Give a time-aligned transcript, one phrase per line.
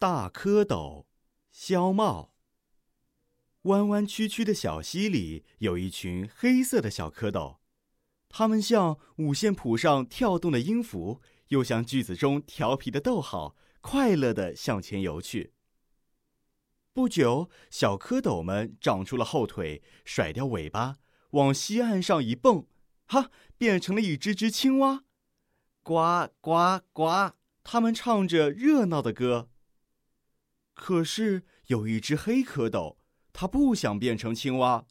[0.00, 1.06] 大蝌蚪，
[1.50, 2.32] 肖茂。
[3.62, 7.56] 弯弯曲曲的小溪里有一群黑色的小蝌蚪，
[8.28, 15.52] 它们像五线谱上跳动的音符，又像句子中调皮的逗号，快乐地向前游去。
[16.92, 20.98] 不久，小蝌蚪们长出了后腿，甩掉尾巴，
[21.30, 22.68] 往溪岸上一蹦，
[23.06, 25.02] 哈，变成了一只只青蛙，
[25.82, 27.32] 呱呱呱！
[27.64, 29.50] 它们唱着热闹的歌。
[30.78, 32.96] 可是有一只黑蝌蚪，
[33.32, 34.86] 它不想变成青蛙，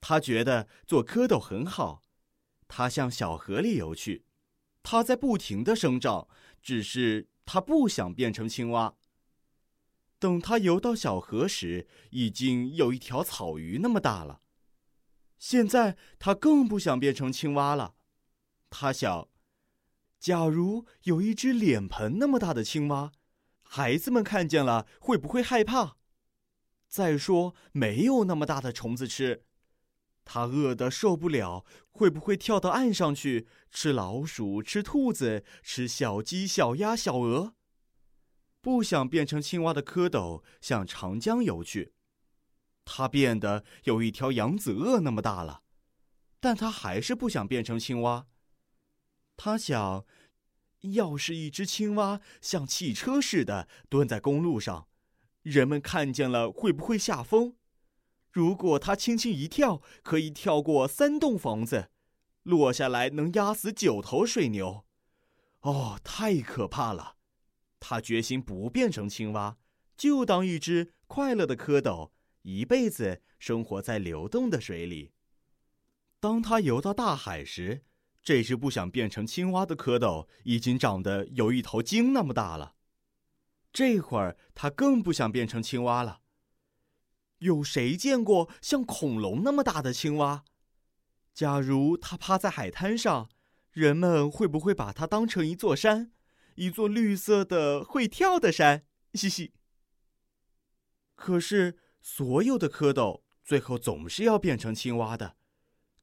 [0.00, 2.02] 它觉得做蝌蚪很好。
[2.66, 4.24] 它向小河里游去，
[4.82, 6.26] 它在不停的生长，
[6.62, 8.94] 只是它不想变成青蛙。
[10.18, 14.40] 等它游到小河时，已经有一条草鱼那么大了。
[15.38, 17.94] 现在它更不想变成青蛙了。
[18.70, 19.28] 它想，
[20.18, 23.12] 假如有一只脸盆那么大的青蛙。
[23.70, 25.98] 孩子们看见了会不会害怕？
[26.88, 29.44] 再说没有那么大的虫子吃，
[30.24, 37.54] 它饿得受不了，会不会跳到岸上去吃老鼠、吃兔子、吃小鸡、小鸭、小鹅？
[38.62, 41.92] 不想变成青蛙的蝌蚪向长江游去，
[42.86, 45.62] 它变得有一条扬子鳄那么大了，
[46.40, 48.26] 但它还是不想变成青蛙。
[49.36, 50.06] 它想。
[50.80, 54.88] 要是一只青蛙像汽车似的蹲在公路上，
[55.42, 57.54] 人们看见了会不会吓疯？
[58.30, 61.90] 如果它轻轻一跳，可以跳过三栋房子，
[62.42, 64.84] 落下来能压死九头水牛。
[65.60, 67.16] 哦，太可怕了！
[67.80, 69.56] 他决心不变成青蛙，
[69.96, 72.10] 就当一只快乐的蝌蚪，
[72.42, 75.12] 一辈子生活在流动的水里。
[76.20, 77.82] 当他游到大海时，
[78.28, 82.74] 这只不想变成青蛙的蝌蚪已经长得有一头鲸那么大了，
[83.72, 86.20] 这会儿它更不想变成青蛙了。
[87.38, 90.44] 有谁见过像恐龙那么大的青蛙？
[91.32, 93.30] 假如它趴在海滩上，
[93.70, 96.12] 人们会不会把它当成一座山，
[96.56, 98.84] 一座绿色的会跳的山？
[99.14, 99.54] 嘻嘻。
[101.14, 105.36] 可是所有的蝌蚪最后总是要变成青蛙的。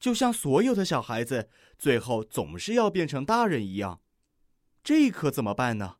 [0.05, 1.49] 就像所有的小孩子
[1.79, 4.01] 最后总是要变成大人一样，
[4.83, 5.95] 这可怎么办呢？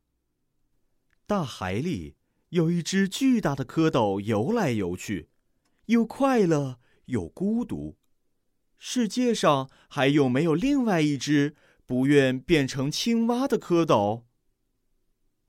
[1.26, 2.14] 大海里
[2.50, 5.28] 有一只巨大的蝌蚪游来游去，
[5.86, 7.98] 又快乐又孤独。
[8.78, 14.22] 世界上还有没有另外一只不愿变成青蛙的蝌蚪？